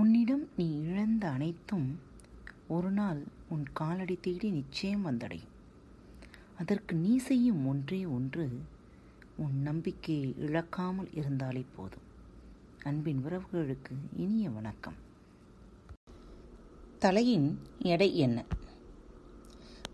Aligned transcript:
உன்னிடம் 0.00 0.48
நீ 0.56 0.80
இழந்த 0.80 1.28
அனைத்தும் 1.28 1.98
ஒரு 2.68 2.90
நாள் 2.90 3.22
உன் 3.48 3.64
காலடி 3.72 4.18
தேடி 4.20 4.50
நிச்சயம் 4.50 5.06
வந்தடையும். 5.06 5.50
அதற்கு 6.58 6.96
நீ 6.96 7.16
செய்யும் 7.16 7.66
ஒன்றே 7.66 8.04
ஒன்று 8.06 8.60
உன் 9.36 9.62
நம்பிக்கையை 9.62 10.34
இழக்காமல் 10.38 11.10
இருந்தாலே 11.14 11.64
போதும். 11.76 12.06
அன்பின் 12.82 13.24
உறவுகளுக்கு 13.24 13.94
இனிய 14.16 14.50
வணக்கம். 14.50 14.94
தலையின் 16.98 17.60
எடை 17.78 18.18
என்ன? 18.18 18.44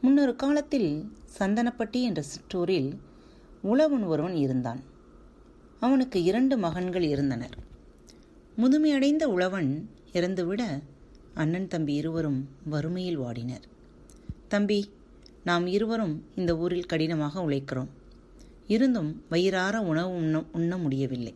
முன்னொரு 0.00 0.36
காலத்தில் 0.36 1.12
சந்தனப்பட்டி 1.38 2.02
என்ற 2.02 2.22
சிற்றூரில் 2.22 3.00
உழவன் 3.62 4.02
ஒருவன் 4.02 4.34
இருந்தான். 4.34 4.80
அவனுக்கு 5.80 6.22
இரண்டு 6.22 6.58
மகன்கள் 6.58 7.02
இருந்தனர். 7.02 7.65
முதுமையடைந்த 8.60 9.24
உழவன் 9.24 9.88
இறந்துவிட 10.12 10.62
அண்ணன் 11.34 11.68
தம்பி 11.68 11.94
இருவரும் 11.94 12.48
வறுமையில் 12.64 13.18
வாடினர். 13.18 13.64
தம்பி 14.48 14.90
நாம் 15.44 15.66
இருவரும் 15.66 16.14
இந்த 16.36 16.56
ஊரில் 16.56 16.86
கடினமாக 16.86 17.40
உழைக்கிறோம். 17.40 17.90
இருந்தும் 18.66 19.22
வயிறார 19.28 19.80
உணவு 19.80 20.14
உண்ண 20.14 20.44
உண்ண 20.52 20.78
முடியவில்லை. 20.78 21.34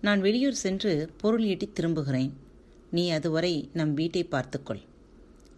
நான் 0.00 0.20
வெளியூர் 0.20 0.62
சென்று 0.64 1.10
பொருள் 1.20 1.44
ஈட்டி 1.44 1.68
திரும்புகிறேன். 1.68 2.32
நீ 2.90 3.10
அதுவரை 3.10 3.54
நம் 3.72 3.94
வீட்டை 3.94 4.24
பார்த்துக்கொள் 4.24 4.82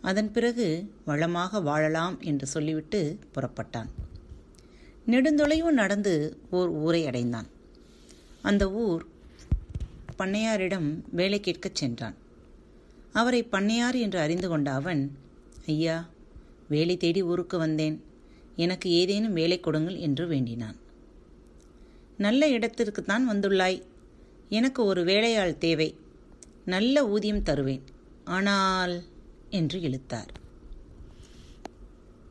அதன் 0.01 0.33
பிறகு 0.33 0.91
வளமாக 1.05 1.61
வாழலாம் 1.61 2.21
என்று 2.21 2.47
சொல்லிவிட்டு 2.47 3.19
புறப்பட்டான். 3.35 3.91
நெடுந்தொலைவு 5.07 5.71
நடந்து 5.83 6.37
ஓர் 6.51 6.69
ஊரை 6.69 7.07
அடைந்தான். 7.07 7.47
அந்த 8.43 8.73
ஊர் 8.73 9.15
பண்ணையாரிடம் 10.19 10.89
வேலை 11.11 11.41
கேட்கச் 11.41 11.75
சென்றான். 11.75 12.17
அவரை 13.13 13.49
பண்ணையார் 13.53 13.99
என்று 14.01 14.19
அறிந்து 14.19 14.49
கொண்ட 14.49 14.73
அவன் 14.73 15.19
ஐயா 15.67 16.11
வேலை 16.69 16.97
தேடி 16.97 17.23
ஊருக்கு 17.23 17.59
வந்தேன். 17.59 18.05
எனக்கு 18.57 18.91
ஏதேனும் 18.91 19.33
வேலை 19.33 19.61
கொடுங்கள் 19.61 19.97
என்று 19.97 20.27
வேண்டினான். 20.27 20.77
நல்ல 22.17 22.49
இடத்திற்குத்தான் 22.49 23.25
வந்துள்ளாய். 23.31 23.83
எனக்கு 24.49 24.85
ஒரு 24.85 25.05
வேலையாள் 25.05 25.59
தேவை. 25.59 25.95
நல்ல 26.65 27.09
ஊதியம் 27.09 27.43
தருவேன். 27.43 27.85
ஆனால் 28.25 29.03
என்று 29.51 29.81
இழுத்தார். 29.81 30.33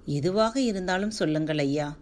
எதுவாக 0.06 0.62
இருந்தாலும் 0.62 1.12
சொல்லுங்கள் 1.12 1.58
ஐயா. 1.58 1.98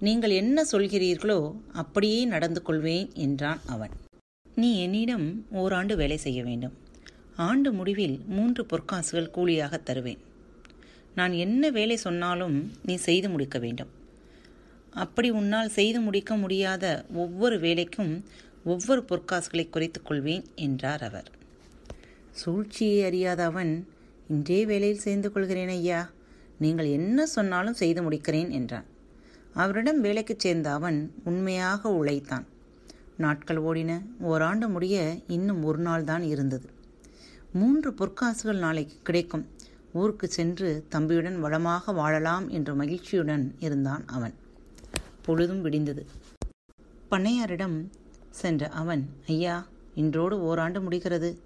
நீங்கள் 0.00 0.30
என்ன 0.30 0.64
சொல்கிறீர்களோ 0.72 1.54
அப்படியே 1.72 2.24
நடந்து 2.24 2.62
கொள்வேன் 2.62 3.10
என்றான் 3.14 3.60
அவன். 3.66 3.94
நீ 4.60 4.68
என்னிடம் 4.82 5.26
ஓராண்டு 5.50 5.96
வேலை 5.96 6.16
செய்ய 6.16 6.42
வேண்டும். 6.42 6.72
ஆண்டு 7.36 7.72
முடிவில் 7.72 8.16
மூன்று 8.26 8.66
பொற்காசுகள் 8.70 9.30
கூலியாக 9.30 9.78
தருவேன். 9.78 10.22
நான் 11.14 11.32
என்ன 11.32 11.70
வேலை 11.70 11.96
சொன்னாலும் 11.96 12.56
நீ 12.84 12.94
செய்து 12.94 13.28
முடிக்க 13.28 13.58
வேண்டும். 13.58 13.92
அப்படி 14.90 15.30
உன்னால் 15.30 15.68
செய்து 15.68 16.00
முடிக்க 16.00 16.36
முடியாத 16.36 17.04
ஒவ்வொரு 17.14 17.60
வேலைக்கும் 17.60 18.12
ஒவ்வொரு 18.64 19.04
பொற்காசுகளை 19.08 19.70
குறைத்துக் 19.70 20.06
கொள்வேன் 20.06 20.44
என்றார் 20.54 21.02
அவர். 21.02 21.30
சூழ்ச்சியை 22.30 23.04
அறியாத 23.04 23.44
அவன் 23.44 23.72
இன்றே 24.28 24.60
வேலையில் 24.66 25.04
சேர்ந்து 25.06 25.32
கொள்கிறேன் 25.32 25.68
ஐயா 25.68 26.10
நீங்கள் 26.58 26.86
என்ன 26.86 27.26
சொன்னாலும் 27.26 27.74
செய்து 27.74 28.10
முடிக்கிறேன் 28.10 28.50
என்றான். 28.50 28.86
அவரிடம் 29.54 30.00
வேலைக்கு 30.00 30.34
சேர்ந்த 30.38 30.70
அவன் 30.70 30.98
உண்மையாக 31.24 31.90
உழைத்தான். 31.90 32.46
நாட்கள் 33.18 33.56
ஓடின 33.56 34.02
ஓராண்டு 34.20 34.68
முடிய 34.68 35.18
இன்னும் 35.26 35.64
ஒரு 35.64 35.78
நாள் 35.78 36.04
தான் 36.04 36.22
இருந்தது. 36.22 36.70
மூன்று 37.52 37.90
பொற்காசுகள் 37.90 38.58
நாளைக்கு 38.58 38.96
கிடைக்கும். 39.02 39.46
ஊருக்கு 39.92 40.28
சென்று 40.28 40.86
தம்பியுடன் 40.90 41.40
வளமாக 41.40 41.92
வாழலாம் 41.92 42.48
என்ற 42.48 42.74
மகிழ்ச்சியுடன் 42.74 43.54
இருந்தான் 43.58 44.04
அவன். 44.06 44.34
பொழுதும் 45.22 45.64
விடிந்தது. 45.64 46.06
பண்ணையாரிடம் 47.10 47.86
சென்ற 48.30 48.68
அவன் 48.68 49.08
ஐயா 49.26 49.66
இன்றோடு 49.94 50.42
ஓராண்டு 50.42 50.80
முடிகிறது. 50.80 51.38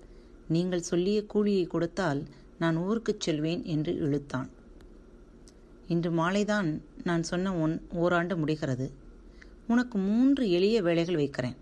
நீங்கள் 0.48 0.80
சொல்லிய 0.80 1.26
கூலியை 1.26 1.66
கொடுத்தால் 1.66 2.22
நான் 2.58 2.76
ஊருக்குச் 2.76 3.20
செல்வேன் 3.20 3.64
என்று 3.64 3.96
இழுத்தான். 3.98 4.48
இன்று 5.88 6.10
மாலைதான் 6.10 6.82
நான் 7.04 7.22
சொன்ன 7.22 7.54
ஒன் 7.54 7.82
ஓராண்டு 7.92 8.36
முடிகிறது. 8.36 8.92
உனக்கு 9.66 9.98
மூன்று 9.98 10.50
எளிய 10.50 10.82
வேலைகள் 10.82 11.14
வைக்கிறேன். 11.14 11.56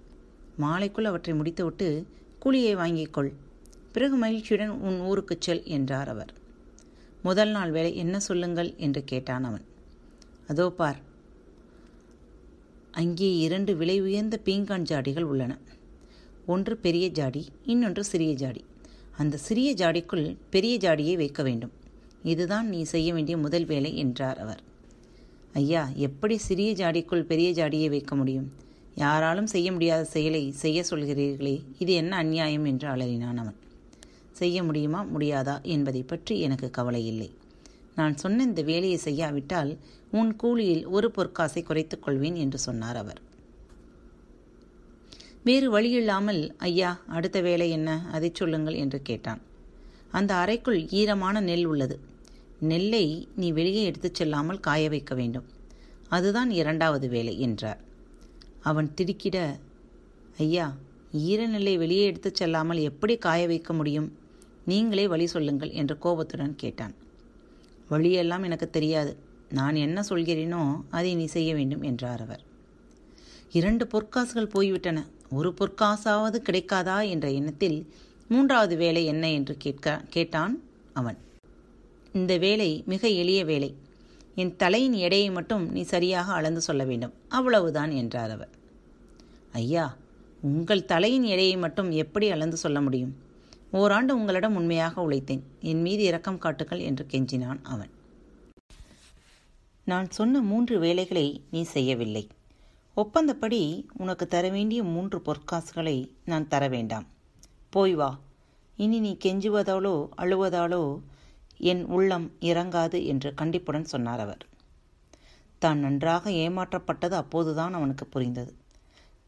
மாலைக்குள் 0.60 1.04
அவற்றை 1.04 1.34
முடித்துவிட்டு 1.34 2.06
கூலியை 2.38 2.76
வாங்கிக்கொள். 2.76 3.30
பிறகு 3.92 4.16
மகிழ்ச்சியுடன் 4.16 4.70
உன் 4.70 5.00
ஊருக்குச் 5.00 5.40
செல் 5.40 5.64
என்றார் 5.64 6.08
அவர். 6.08 6.32
முதல் 7.22 7.50
நாள் 7.50 7.70
வேலை 7.70 7.96
என்ன 7.96 8.20
சொல்லுங்கள் 8.20 8.74
என்று 8.76 9.04
கேட்டான் 9.04 9.44
அவன். 9.44 9.64
அதோ 10.46 10.70
பார். 10.70 11.00
அங்கே 12.90 13.36
இரண்டு 13.36 13.76
விலை 13.76 14.00
உயர்ந்த 14.00 14.40
பீங்கான் 14.44 14.86
ஜாடிகள் 14.90 15.22
உள்ளன. 15.22 15.58
ஒன்று 16.46 16.76
பெரிய 16.76 17.08
ஜாடி 17.08 17.42
இன்னொன்று 17.64 18.04
சிறிய 18.04 18.32
ஜாடி. 18.34 18.64
அந்த 19.16 19.36
சிறிய 19.36 19.74
ஜாடிக்குள் 19.74 20.36
பெரிய 20.50 20.76
ஜாடியை 20.76 21.16
வைக்க 21.16 21.42
வேண்டும். 21.42 21.72
இதுதான் 22.22 22.68
நீ 22.68 22.82
செய்ய 22.82 23.12
வேண்டிய 23.12 23.36
முதல் 23.36 23.64
வேலை 23.64 23.96
என்றார் 23.96 24.38
அவர். 24.38 24.62
ஐயா 25.52 25.88
எப்படி 25.96 26.38
சிறிய 26.38 26.72
ஜாடிக்குள் 26.72 27.22
பெரிய 27.22 27.50
ஜாடியை 27.50 27.88
வைக்க 27.88 28.14
முடியும்? 28.14 28.50
யாராலும் 28.94 29.46
செய்ய 29.46 29.72
முடியாத 29.72 30.04
செயலை 30.04 30.52
செய்ய 30.52 30.84
சொல்கிறீர்களே 30.90 31.62
இது 31.78 31.92
என்ன 31.92 32.16
அநியாயம் 32.16 32.64
என்று 32.64 32.88
அலறினான் 32.88 33.36
அவன். 33.36 33.58
செய்ய 34.30 34.62
முடியுமா 34.62 35.06
முடியாதா 35.14 35.62
என்பதை 35.62 36.02
பற்றி 36.02 36.40
எனக்கு 36.40 36.70
கவலை 36.70 37.06
இல்லை. 37.06 37.30
நான் 37.94 38.16
சொன்ன 38.16 38.42
இந்த 38.42 38.62
வேலையை 38.62 38.96
செய்யாவிட்டால் 38.96 39.78
உன் 40.10 40.36
கூலியில் 40.36 40.86
ஒரு 40.86 41.12
பொற்காசை 41.16 41.62
குறைத்துக் 41.62 42.02
கொள்வேன் 42.02 42.34
என்று 42.34 42.58
சொன்னார் 42.58 42.96
அவர். 42.96 43.20
வேறு 45.42 45.80
வழியில்லாமல் 45.80 46.56
ஐயா 46.56 47.00
அடுத்த 47.06 47.40
வேலை 47.40 47.70
என்ன? 47.70 48.06
அதை 48.12 48.30
சொல்லுங்கள் 48.34 48.74
என்று 48.74 49.02
கேட்டான். 49.02 49.40
அந்த 50.10 50.34
அறைக்குள் 50.34 50.88
ஈரமான 50.88 51.40
நெல் 51.40 51.64
உள்ளது. 51.64 52.00
நெல்லை 52.60 53.28
நீ 53.36 53.52
வெளியே 53.52 53.82
எடுத்துச் 53.82 54.14
செல்லாமல் 54.14 54.60
காய 54.60 54.88
வைக்க 54.88 55.14
வேண்டும். 55.14 55.44
அதுதான் 56.08 56.50
இரண்டாவது 56.50 57.08
வேலை 57.08 57.40
என்றார். 57.40 57.88
அவன் 58.60 58.94
திடுக்கிட 58.94 59.58
ஐயா 60.38 60.76
ஈரநிலை 61.16 61.76
வெளியே 61.76 62.04
எடுத்துச் 62.04 62.34
செல்லாமல் 62.34 62.78
எப்படி 62.78 63.16
காய 63.16 63.46
வைக்க 63.46 63.72
முடியும்? 63.72 64.18
நீங்களே 64.64 65.08
வழி 65.08 65.26
சொல்லுங்கள் 65.26 65.70
என்று 65.70 65.98
கோபத்துடன் 65.98 66.56
கேட்டான். 66.56 66.94
வழியெல்லாம் 67.88 68.42
எனக்கு 68.42 68.70
தெரியாது. 68.70 69.16
நான் 69.50 69.74
என்ன 69.74 70.00
சொல்கிறேனோ 70.08 70.80
அதை 70.90 71.14
நீ 71.14 71.24
செய்ய 71.24 71.54
வேண்டும் 71.54 71.82
என்றார் 71.82 72.20
அவர். 72.20 72.40
இரண்டு 73.52 73.84
பொற்காசுகள் 73.84 74.48
போய்விட்டன. 74.48 75.06
ஒரு 75.30 75.54
பொற்காசாவது 75.60 76.38
கிடைக்காதா? 76.38 77.08
என்ற 77.08 77.30
எண்ணத்தில் 77.30 77.86
மூன்றாவது 78.28 78.76
வேலை 78.76 79.04
என்ன? 79.04 79.30
என்று 79.30 79.56
கேட்க 79.56 80.04
கேட்டான் 80.08 80.62
அவன். 80.92 81.18
இந்த 82.12 82.38
வேலை 82.38 82.82
மிக 82.86 83.08
எளிய 83.08 83.44
வேலை. 83.44 83.74
என் 84.34 84.56
தலையின் 84.56 84.92
எடையை 84.92 85.30
மட்டும் 85.30 85.70
நீ 85.70 85.82
சரியாக 85.82 86.32
அளந்து 86.32 86.60
சொல்ல 86.60 86.84
வேண்டும். 86.84 87.12
அவ்வளவுதான் 87.28 87.90
என்றார் 87.90 88.30
அவர். 88.30 88.48
ஐயா 89.52 89.96
உங்கள் 90.40 90.84
தலையின் 90.84 91.22
எடையை 91.22 91.56
மட்டும் 91.56 91.90
எப்படி 91.90 92.30
அளந்து 92.30 92.56
சொல்ல 92.56 92.80
முடியும்? 92.80 93.16
ஓராண்டு 93.70 94.14
உங்களிடம் 94.14 94.54
உண்மையாக 94.54 95.08
உழைத்தேன். 95.08 95.40
என் 95.60 95.80
மீது 95.80 96.02
இரக்கம் 96.02 96.38
காட்டுங்கள் 96.38 96.80
என்று 96.80 97.06
கெஞ்சினான் 97.10 97.58
அவன். 97.62 97.90
நான் 99.84 100.10
சொன்ன 100.10 100.40
மூன்று 100.40 100.78
வேலைகளை 100.78 101.42
நீ 101.50 101.62
செய்யவில்லை. 101.62 102.28
ஒப்பந்தப்படி 102.96 103.86
உனக்கு 103.96 104.26
தர 104.26 104.48
வேண்டிய 104.48 104.82
மூன்று 104.82 105.22
பொற்காசுகளை 105.24 106.10
நான் 106.24 106.48
தர 106.48 106.68
வேண்டாம். 106.68 107.06
போய் 107.70 107.94
வா. 107.94 108.18
இனி 108.76 109.00
நீ 109.00 109.16
கெஞ்சுவதாலோ 109.24 110.08
அழுவதாலோ 110.16 111.00
என் 111.60 111.84
உள்ளம் 111.86 112.32
இறங்காது 112.40 113.04
என்று 113.04 113.34
கண்டிப்புடன் 113.34 113.84
சொன்னார் 113.84 114.20
அவர். 114.20 114.46
தான் 115.58 115.78
நன்றாக 115.78 116.30
ஏமாற்றப்பட்டது 116.30 117.10
அப்போதுதான் 117.10 117.72
அவனுக்கு 117.72 118.06
புரிந்தது. 118.06 118.54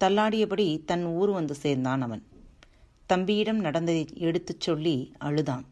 தள்ளாடியபடி 0.00 0.84
தன் 0.84 1.04
ஊர் 1.04 1.30
வந்து 1.30 1.54
சேர்ந்தான் 1.54 2.02
அவன். 2.02 2.22
தம்பியிடம் 3.06 3.60
நடந்ததை 3.60 4.08
எடுத்துச் 4.14 4.60
சொல்லி 4.60 5.12
அழுதான். 5.18 5.64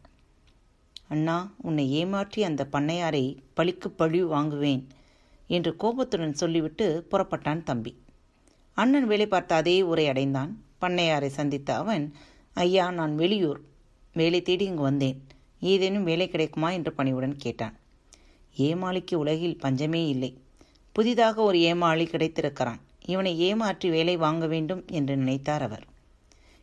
அண்ணா 1.08 1.52
உன்னை 1.62 1.90
ஏமாற்றி 1.90 2.42
அந்த 2.42 2.68
பண்ணையாரை 2.72 3.36
பழிக்கு 3.54 3.90
பழி 3.90 4.22
வாங்குவேன் 4.22 4.88
என்று 5.46 5.76
கோபத்துடன் 5.76 6.34
சொல்லிவிட்டு 6.34 7.06
புறப்பட்டான் 7.10 7.62
தம்பி. 7.62 7.92
அண்ணன் 8.74 9.06
வேலை 9.06 9.26
பார்த்த 9.26 9.54
அதே 9.54 9.82
உரை 9.82 10.08
அடைந்தான். 10.08 10.64
பண்ணையாரை 10.80 11.26
சந்தித்த 11.26 11.76
அவன் 11.76 12.14
ஐயா 12.54 12.90
நான் 12.90 13.14
வெளியூர். 13.14 13.60
வேலை 14.12 14.42
தேடி 14.42 14.64
இங்கு 14.64 14.82
வந்தேன். 14.82 15.26
ஏதேனும் 15.60 16.04
வேலை 16.04 16.28
கிடைக்குமா 16.28 16.70
என்று 16.70 16.92
பணிவுடன் 16.92 17.36
கேட்டான். 17.36 17.78
ஏமாளிக்கு 18.56 19.14
உலகில் 19.14 19.58
பஞ்சமே 19.58 20.08
இல்லை. 20.08 20.36
புதிதாக 20.92 21.42
ஒரு 21.42 21.60
ஏமாளி 21.60 22.04
கிடைத்திருக்கிறான். 22.04 22.80
இவனை 23.06 23.38
ஏமாற்றி 23.38 23.90
வேலை 23.90 24.16
வாங்க 24.16 24.46
வேண்டும் 24.46 24.82
என்று 24.86 25.16
நினைத்தார் 25.16 25.62
அவர். 25.62 25.84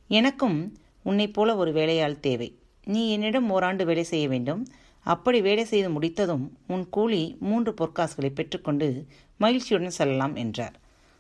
எனக்கும் 0.08 0.78
உன்னைப் 1.04 1.34
போல 1.34 1.56
ஒரு 1.56 1.72
வேலையாள் 1.72 2.20
தேவை. 2.20 2.56
நீ 2.86 3.10
என்னிடம் 3.10 3.50
ஓராண்டு 3.50 3.86
வேலை 3.86 4.04
செய்ய 4.04 4.28
வேண்டும். 4.28 4.68
அப்படி 5.06 5.42
வேலை 5.42 5.66
செய்து 5.66 5.90
முடித்ததும் 5.90 6.58
உன் 6.68 6.90
கூலி 6.90 7.38
மூன்று 7.40 7.72
பொற்காசுகளை 7.72 8.30
பெற்றுக்கொண்டு 8.30 9.06
மகிழ்ச்சியுடன் 9.38 9.90
செல்லலாம் 9.90 10.36
என்றார். 10.36 10.76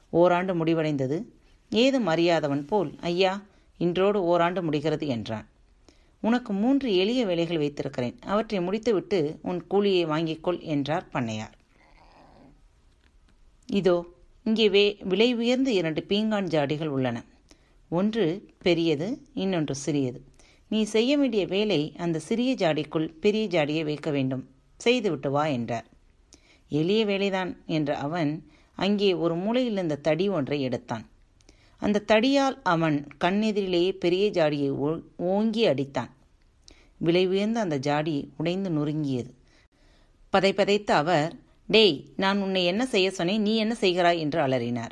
ஓராண்டு 0.09 0.65
முடிவடைந்தது. 0.65 1.23
ஏதும் 1.69 2.07
அறியாதவன் 2.07 2.65
போல் 2.65 2.95
ஐயா 3.01 3.43
இன்றோடு 3.77 4.23
ஓராண்டு 4.23 4.63
முடிகிறது 4.63 5.07
என்றான். 5.07 5.47
உனக்கு 6.23 6.51
மூன்று 6.53 6.87
எளிய 6.95 7.21
வேலைகள் 7.25 7.57
வைத்திருக்கிறேன். 7.57 8.15
அவற்றை 8.25 8.59
முடித்துவிட்டு 8.59 9.19
உன் 9.41 9.59
கூலியை 9.67 10.05
வாங்கிக்கொள் 10.05 10.59
என்றார் 10.73 11.09
பண்ணையார். 11.13 11.55
இதோ 13.69 13.97
இங்கே 14.45 14.69
வே 14.69 14.83
விலை 15.03 15.29
உயர்ந்த 15.33 15.69
இரண்டு 15.71 16.01
பீங்கான் 16.09 16.51
ஜாடிகள் 16.53 16.87
உள்ளன. 16.87 17.17
ஒன்று 17.91 18.25
பெரியது 18.65 19.07
இன்னொன்று 19.33 19.75
சிறியது. 19.75 20.19
நீ 20.67 20.79
செய்ய 20.83 21.11
வேண்டிய 21.17 21.43
வேலை 21.45 21.81
அந்த 21.97 22.19
சிறிய 22.19 22.51
ஜாடிக்குள் 22.55 23.07
பெரிய 23.19 23.43
ஜாடியை 23.47 23.83
வைக்க 23.83 24.09
வேண்டும். 24.11 24.43
செய்துவிட்டு 24.79 25.29
வா 25.31 25.45
என்றார். 25.47 25.87
எளிய 26.71 27.01
வேலைதான் 27.05 27.51
என்ற 27.65 27.97
அவன் 27.97 28.31
அங்கே 28.77 29.13
ஒரு 29.13 29.35
மூலையில் 29.35 29.71
இருந்த 29.71 29.95
தடி 30.07 30.25
ஒன்றை 30.29 30.57
எடுத்தான். 30.61 31.05
அந்த 31.77 32.03
தடியால் 32.07 32.59
அவன் 32.63 33.07
கண்ணெதிரிலேயே 33.23 33.91
பெரிய 33.91 34.29
ஜாடியை 34.31 34.99
ஓங்கி 35.15 35.67
அடித்தான். 35.67 36.09
விலை 36.97 37.27
உயர்ந்த 37.27 37.59
அந்த 37.59 37.77
ஜாடி 37.77 38.29
உடைந்து 38.37 38.69
நொறுங்கியது. 38.69 39.29
பதை 40.29 40.53
பதைத்த 40.53 40.91
அவர் 40.91 41.35
டேய் 41.67 42.05
நான் 42.15 42.41
உன்னை 42.41 42.65
என்ன 42.65 42.85
செய்ய 42.85 43.11
சொன்னேன்? 43.11 43.41
நீ 43.41 43.55
என்ன 43.55 43.73
செய்கிறாய்? 43.73 44.19
என்று 44.19 44.47
அலறினார். 44.47 44.89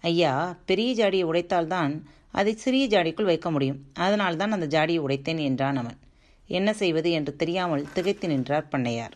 ஐயா 0.00 0.58
பெரிய 0.66 0.90
ஜாடியை 0.94 1.24
உடைத்தால்தான் 1.24 2.02
அதை 2.30 2.54
சிறிய 2.54 2.86
ஜாடிக்குள் 2.86 3.24
வைக்க 3.24 3.50
முடியும். 3.50 3.84
அதனால்தான் 3.94 4.52
அந்த 4.52 4.66
ஜாடியை 4.66 5.00
உடைத்தேன் 5.00 5.42
என்றான் 5.42 5.76
அவன். 5.76 5.98
என்ன 6.46 6.72
செய்வது? 6.72 7.10
என்று 7.10 7.36
தெரியாமல் 7.36 7.92
திகைத்து 7.92 8.28
நின்றார் 8.28 8.68
பண்ணையார். 8.72 9.14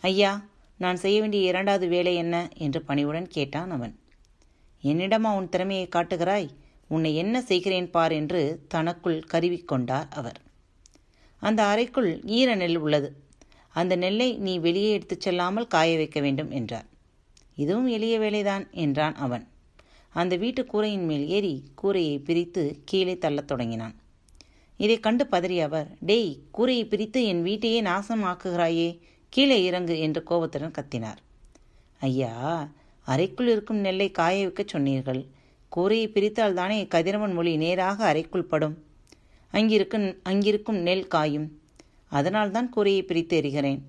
ஐயா 0.00 0.44
நான் 0.76 0.96
செய்ய 0.96 1.20
வேண்டிய 1.20 1.48
இரண்டாவது 1.48 1.88
வேலை 1.88 2.14
என்ன? 2.14 2.48
என்று 2.56 2.82
பணிவுடன் 2.82 3.28
கேட்டான் 3.28 3.70
அவன். 3.70 3.98
என்னிடமா 4.84 5.36
உன் 5.36 5.48
திறமையை 5.48 5.88
காட்டுகிறாய்? 5.88 6.48
உன்னை 6.88 7.16
என்ன 7.16 7.42
செய்கிறேன் 7.42 7.90
பார்? 7.90 8.12
என்று 8.12 8.64
தனக்குள் 8.68 9.24
கருவிக்கொண்டார் 9.32 10.10
அவர். 10.10 10.40
அந்த 11.40 11.64
அறைக்குள் 11.64 12.20
ஈர 12.24 12.54
நெல் 12.54 12.76
உள்ளது. 12.76 13.16
அந்த 13.68 13.96
நெல்லை 13.96 14.36
நீ 14.36 14.58
வெளியே 14.58 14.90
எடுத்துச் 14.92 15.20
செல்லாமல் 15.20 15.66
காய 15.66 15.96
வைக்க 15.96 16.20
வேண்டும் 16.20 16.50
என்றார். 16.50 16.86
இதுவும் 17.56 17.86
எளிய 17.86 18.18
வேலைதான் 18.18 18.70
என்றான் 18.70 19.14
அவன். 19.14 19.48
அந்த 20.08 20.36
வீட்டு 20.36 20.66
கூரையின் 20.66 21.04
மேல் 21.04 21.28
ஏறி 21.28 21.64
கூரையை 21.74 22.18
பிரித்து 22.18 22.80
கீழே 22.84 23.18
தள்ளத் 23.18 23.46
தொடங்கினான். 23.46 23.94
இதை 24.76 25.00
கண்டு 25.00 25.24
பதறிய 25.24 25.60
அவர் 25.60 25.96
டேய் 26.00 26.38
கூரையை 26.50 26.84
பிரித்து 26.84 27.24
என் 27.24 27.42
வீட்டையே 27.42 27.82
நாசமாக்குகிறாயே 27.82 28.98
கீழே 29.28 29.64
இறங்கு 29.64 29.98
என்று 29.98 30.22
கோபத்துடன் 30.22 30.70
கத்தினார். 30.70 31.16
ஐயா 32.00 32.68
அறைக்குள் 33.04 33.48
இருக்கும் 33.48 33.76
நெல்லை 33.76 34.10
காய 34.10 34.42
வைக்கச் 34.42 34.68
சொன்னீர்கள். 34.68 35.26
கூரையை 35.68 36.08
பிரித்தால் 36.08 36.52
தானே 36.52 36.84
கதிரவன் 36.84 37.32
மொழி 37.32 37.56
நேராக 37.56 38.04
அறைக்குள் 38.04 38.44
படும். 38.44 38.76
அங்கிருக்கும் 39.50 40.16
அங்கிருக்கும் 40.22 40.76
நெல் 40.76 41.06
காயும். 41.06 41.48
அதனால்தான் 42.08 42.68
கூரையை 42.68 43.02
பிரித்து 43.02 43.40
எறிகிறேன். 43.40 43.80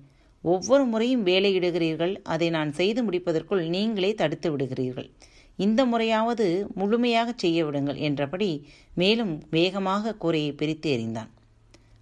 ஒவ்வொரு 0.42 0.84
முறையும் 0.84 1.26
வேலையிடுகிறீர்கள் 1.26 2.16
அதை 2.22 2.50
நான் 2.50 2.72
செய்து 2.72 3.02
முடிப்பதற்குள் 3.02 3.68
நீங்களே 3.68 4.14
தடுத்து 4.14 4.56
விடுகிறீர்கள். 4.56 5.10
இந்த 5.56 5.84
முறையாவது 5.84 6.66
முழுமையாக 6.74 7.32
செய்ய 7.36 7.64
விடுங்கள் 7.64 7.96
என்றபடி 7.96 8.50
மேலும் 8.94 9.42
வேகமாக 9.50 10.14
கூரையை 10.14 10.52
பிரித்து 10.52 10.90
எறிந்தான். 10.96 11.30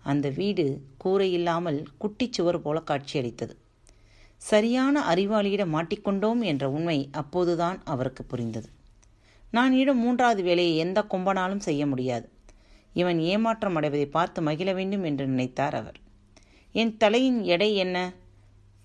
அந்த 0.03 0.29
வீடு 0.29 0.65
கூரை 0.97 1.33
இல்லாமல் 1.33 1.87
குட்டிச் 2.01 2.33
சுவர் 2.33 2.63
போல 2.63 2.81
காட்சியளித்தது. 2.81 3.55
சரியான 4.37 5.15
அறிவாளியிடம் 5.15 5.75
மாட்டிக்கொண்டோம் 5.75 6.41
என்ற 6.45 6.71
உண்மை 6.71 7.09
அப்போதுதான் 7.13 7.83
அவருக்கு 7.85 8.25
புரிந்தது. 8.25 8.69
நான் 9.51 9.73
இடம் 9.73 9.99
மூன்றாவது 9.99 10.43
வேலையை 10.43 10.77
எந்த 10.77 11.05
கொம்பனாலும் 11.11 11.59
செய்ய 11.59 11.87
முடியாது. 11.87 12.29
இவன் 12.93 13.19
ஏமாற்றம் 13.19 13.75
அடைவதை 13.75 14.07
பார்த்து 14.07 14.43
மகிழ 14.43 14.73
வேண்டும் 14.73 15.03
என்று 15.03 15.27
நினைத்தார் 15.27 15.75
அவர். 15.75 15.97
என் 16.73 16.97
தலையின் 16.97 17.45
எடை 17.45 17.77
என்ன? 17.77 18.13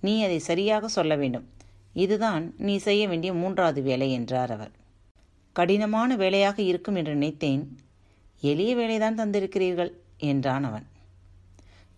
நீ 0.01 0.24
அதை 0.24 0.40
சரியாக 0.40 0.88
சொல்ல 0.88 1.16
வேண்டும். 1.16 1.50
இதுதான் 1.94 2.54
நீ 2.57 2.78
செய்ய 2.78 3.07
வேண்டிய 3.07 3.34
மூன்றாவது 3.34 3.81
வேலை 3.81 4.12
என்றார் 4.12 4.52
அவர். 4.52 4.72
கடினமான 5.54 6.16
வேலையாக 6.16 6.62
இருக்கும் 6.62 6.95
என்று 6.95 7.12
நினைத்தேன். 7.12 7.78
எளிய 8.42 8.75
வேலைதான் 8.75 9.19
தந்திருக்கிறீர்கள் 9.19 9.92
என்றான் 10.18 10.63
அவன். 10.63 10.88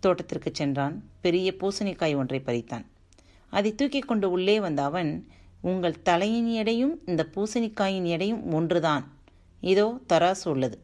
தோட்டத்திற்கு 0.00 0.50
சென்றான். 0.52 1.04
பெரிய 1.20 1.54
பூசணிக்காய் 1.60 2.16
ஒன்றை 2.16 2.40
பறித்தான். 2.40 2.84
அதை 3.56 3.70
தூக்கி 3.80 4.00
கொண்டு 4.00 4.26
உள்ளே 4.36 4.56
வந்த 4.66 4.82
அவன் 4.90 5.10
உங்கள் 5.70 6.02
தலையின் 6.08 6.50
எடையும் 6.60 6.94
இந்த 7.10 7.22
பூசணிக்காயின் 7.34 8.06
எடையும் 8.14 8.42
ஒன்றுதான். 8.58 9.04
இதோ 9.62 9.86
தராசு 10.12 10.46
உள்ளது 10.52 10.76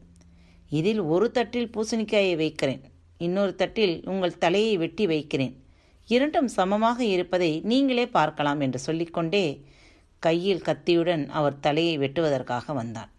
இதில் 0.69 1.01
ஒரு 1.13 1.27
தட்டில் 1.37 1.71
பூசணிக்காயை 1.75 2.35
வைக்கிறேன். 2.43 2.83
இன்னொரு 3.17 3.53
தட்டில் 3.61 3.95
உங்கள் 4.11 4.41
தலையை 4.43 4.73
வெட்டி 4.77 5.05
வைக்கிறேன். 5.07 5.55
இரண்டும் 6.07 6.49
சமமாக 6.57 6.99
இருப்பதை 7.15 7.51
நீங்களே 7.71 8.05
பார்க்கலாம் 8.17 8.61
என்று 8.65 8.79
சொல்லிக்கொண்டே 8.79 9.45
கையில் 10.23 10.65
கத்தியுடன் 10.67 11.23
அவர் 11.39 11.59
தலையை 11.59 11.95
வெட்டுவதற்காக 11.97 12.73
வந்தான். 12.73 13.11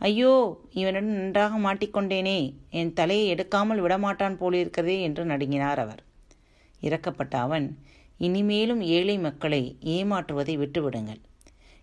ஐயோ 0.00 0.32
இவனுடன் 0.80 1.16
நன்றாக 1.16 1.54
மாட்டிக்கொண்டேனே. 1.66 2.38
என் 2.70 2.92
தலையை 2.92 3.24
எடுக்காமல் 3.34 3.82
விடமாட்டான் 3.86 4.38
போலிருக்கிறதே 4.42 4.96
என்று 5.08 5.24
நடுங்கினார் 5.24 5.80
அவர். 5.84 6.02
இறக்கப்பட்ட 6.82 7.34
அவன் 7.46 7.66
இனிமேலும் 8.20 8.80
ஏழை 8.80 9.18
மக்களை 9.18 9.62
ஏமாற்றுவதை 9.84 10.54
விட்டுவிடுங்கள். 10.62 11.20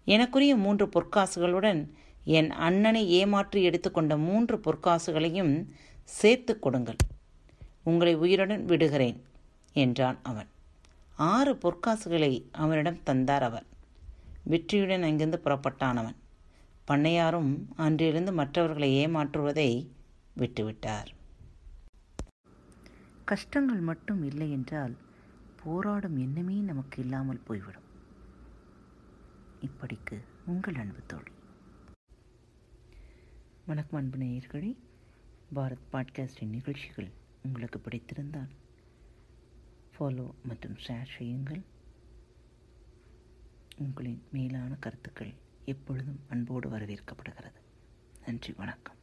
எனக்குரிய 0.08 0.56
மூன்று 0.56 0.86
பொற்காசுகளுடன் 0.86 1.82
என் 2.24 2.52
அண்ணனை 2.52 3.10
ஏமாற்றி 3.10 3.64
எடுத்துக்கொண்ட 3.64 4.18
மூன்று 4.18 4.58
பொற்காசுகளையும் 4.58 5.54
சேர்த்து 6.04 6.60
கொடுங்கள். 6.60 7.00
உங்களை 7.84 8.16
உயிருடன் 8.16 8.66
விடுகிறேன் 8.66 9.18
என்றான் 9.74 10.20
அவன். 10.24 10.50
ஆறு 11.16 11.54
பொற்காசுகளை 11.54 12.32
அவனிடம் 12.52 13.04
தந்தார் 13.04 13.44
அவர். 13.44 13.66
வெற்றியுடன் 14.44 15.04
அங்கிருந்து 15.04 15.40
புறப்பட்டான் 15.46 16.00
அவன். 16.02 16.18
பண்ணையாரும் 16.88 17.52
அன்றிலிருந்து 17.76 18.34
மற்றவர்களை 18.34 18.90
ஏமாற்றுவதை 19.06 19.70
விட்டுவிட்டார். 20.38 21.10
கஷ்டங்கள் 23.26 23.80
மட்டும் 23.80 24.22
இல்லை 24.24 24.52
என்றால் 24.52 24.96
போராடும் 25.68 26.18
எண்ணமே 26.18 26.60
நமக்கு 26.60 27.02
இல்லாமல் 27.02 27.44
போய்விடும். 27.44 27.84
இப்படிக்கு 29.60 30.24
உங்கள் 30.46 30.74
அன்பு 30.74 31.04
தோழி. 31.06 31.32
வணக்கம் 33.66 34.00
அன்பு 34.00 34.18
நேயர்களே. 34.18 34.76
பாரத் 35.56 35.88
பாட்காஸ்டின் 35.92 36.50
நிகழ்ச்சிகள் 36.50 37.12
உங்களுக்கு 37.42 37.80
பிடித்திருந்தால் 37.80 38.50
ஃபாலோ 40.00 40.32
மற்றும் 40.44 40.76
ஷேர் 40.76 41.18
செய்யுங்கள். 41.18 41.62
உங்களின் 43.78 44.28
மேலான 44.32 44.76
கருத்துக்கள் 44.76 45.34
எப்பொழுதும் 45.66 46.20
அன்போடு 46.30 46.70
வரவேற்கப்படுகிறது. 46.70 47.62
நன்றி 48.26 48.54
வணக்கம். 48.58 48.96